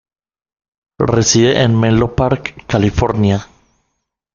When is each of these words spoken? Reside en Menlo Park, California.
Reside 0.97 1.61
en 1.61 1.79
Menlo 1.79 2.15
Park, 2.15 2.65
California. 2.65 3.47